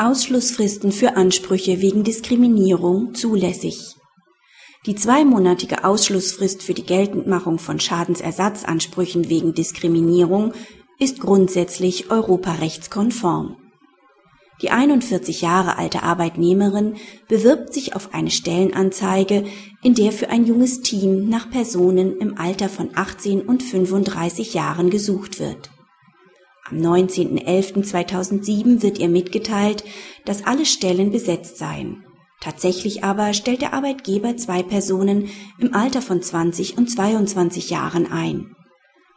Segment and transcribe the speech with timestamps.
[0.00, 3.96] Ausschlussfristen für Ansprüche wegen Diskriminierung zulässig.
[4.86, 10.54] Die zweimonatige Ausschlussfrist für die Geltendmachung von Schadensersatzansprüchen wegen Diskriminierung
[10.98, 13.58] ist grundsätzlich europarechtskonform.
[14.62, 16.94] Die 41 Jahre alte Arbeitnehmerin
[17.28, 19.44] bewirbt sich auf eine Stellenanzeige,
[19.82, 24.88] in der für ein junges Team nach Personen im Alter von 18 und 35 Jahren
[24.88, 25.68] gesucht wird
[26.70, 29.84] am 19.11.2007 wird ihr mitgeteilt,
[30.24, 32.04] dass alle Stellen besetzt seien.
[32.40, 38.54] Tatsächlich aber stellt der Arbeitgeber zwei Personen im Alter von 20 und 22 Jahren ein.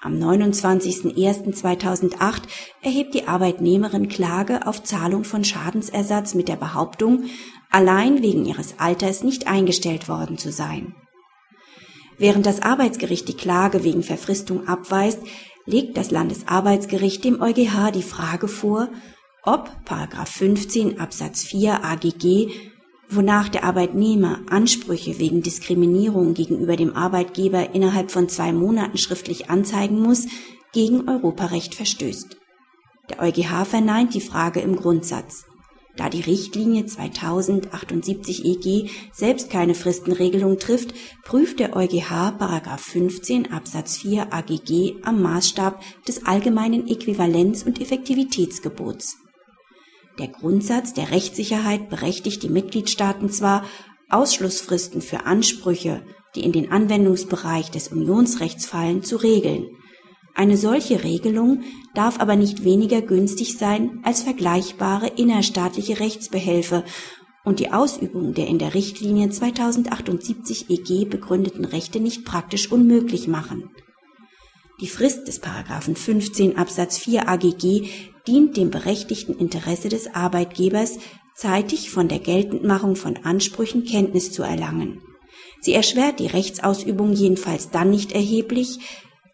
[0.00, 2.42] Am 29.01.2008
[2.82, 7.24] erhebt die Arbeitnehmerin Klage auf Zahlung von Schadensersatz mit der Behauptung,
[7.70, 10.94] allein wegen ihres Alters nicht eingestellt worden zu sein.
[12.16, 15.18] Während das Arbeitsgericht die Klage wegen Verfristung abweist,
[15.68, 18.88] legt das Landesarbeitsgericht dem EuGH die Frage vor,
[19.42, 19.70] ob
[20.24, 22.48] 15 Absatz 4 AGG,
[23.10, 30.00] wonach der Arbeitnehmer Ansprüche wegen Diskriminierung gegenüber dem Arbeitgeber innerhalb von zwei Monaten schriftlich anzeigen
[30.00, 30.26] muss,
[30.72, 32.36] gegen Europarecht verstößt.
[33.10, 35.44] Der EuGH verneint die Frage im Grundsatz.
[35.98, 42.38] Da die Richtlinie 2078 EG selbst keine Fristenregelung trifft, prüft der EuGH§
[42.78, 49.16] 15 Absatz 4 AGG am Maßstab des allgemeinen Äquivalenz- und Effektivitätsgebots.
[50.20, 53.64] Der Grundsatz der Rechtssicherheit berechtigt die Mitgliedstaaten zwar,
[54.08, 56.04] Ausschlussfristen für Ansprüche,
[56.36, 59.66] die in den Anwendungsbereich des Unionsrechts fallen, zu regeln
[60.38, 61.62] eine solche Regelung
[61.94, 66.84] darf aber nicht weniger günstig sein als vergleichbare innerstaatliche Rechtsbehelfe
[67.44, 73.70] und die Ausübung der in der Richtlinie 2078 EG begründeten Rechte nicht praktisch unmöglich machen.
[74.80, 77.88] Die Frist des Paragraphen 15 Absatz 4 AGG
[78.28, 80.98] dient dem berechtigten Interesse des Arbeitgebers,
[81.34, 85.02] zeitig von der Geltendmachung von Ansprüchen Kenntnis zu erlangen.
[85.60, 88.78] Sie erschwert die Rechtsausübung jedenfalls dann nicht erheblich,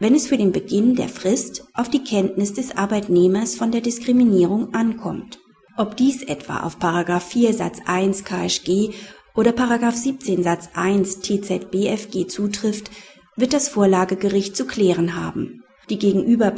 [0.00, 4.74] wenn es für den Beginn der Frist auf die Kenntnis des Arbeitnehmers von der Diskriminierung
[4.74, 5.38] ankommt.
[5.76, 6.78] Ob dies etwa auf
[7.20, 8.90] 4 Satz 1 KSG
[9.36, 9.52] oder
[9.96, 12.90] 17 Satz 1 TZBFG zutrifft,
[13.36, 15.62] wird das Vorlagegericht zu klären haben.
[15.90, 16.52] Die gegenüber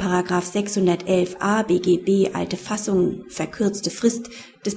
[0.55, 4.29] 611a BGB alte Fassung verkürzte Frist
[4.63, 4.75] des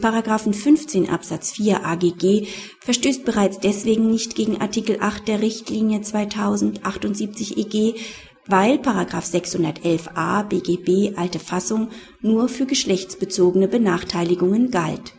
[0.55, 2.47] 15 Absatz 4 AGG
[2.81, 7.97] verstößt bereits deswegen nicht gegen Artikel 8 der Richtlinie 2078 EG,
[8.47, 8.79] weil
[9.25, 11.89] 611a BGB alte Fassung
[12.21, 15.15] nur für geschlechtsbezogene Benachteiligungen galt.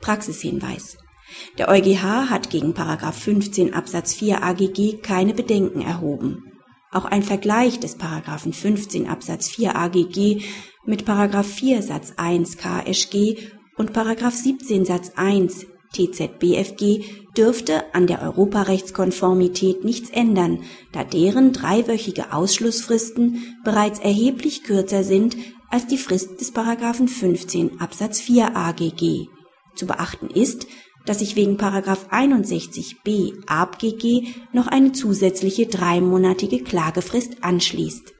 [0.00, 0.98] Praxishinweis.
[1.58, 2.74] Der EuGH hat gegen
[3.12, 6.44] 15 Absatz 4 AGG keine Bedenken erhoben.
[6.90, 7.96] Auch ein Vergleich des
[8.52, 10.42] 15 Absatz 4 AGG
[10.86, 11.04] mit
[11.44, 13.36] 4 Satz 1 KSG
[13.76, 13.92] und
[14.36, 17.04] 17 Satz 1 TZBFG
[17.36, 20.60] dürfte an der Europarechtskonformität nichts ändern,
[20.92, 25.36] da deren dreiwöchige Ausschlussfristen bereits erheblich kürzer sind
[25.70, 29.26] als die Frist des Paragraphen 15 Absatz 4 AGG.
[29.74, 30.66] Zu beachten ist,
[31.06, 38.14] dass sich wegen Paragraph 61b ABGG noch eine zusätzliche dreimonatige Klagefrist anschließt